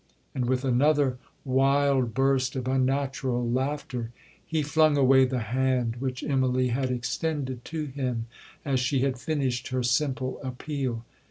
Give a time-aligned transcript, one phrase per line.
[0.33, 4.09] and with another wild burst of unnatural laughter,
[4.43, 8.25] he flung away the hand which Immalee had extended to him
[8.65, 11.05] as she had finished her simple appeal.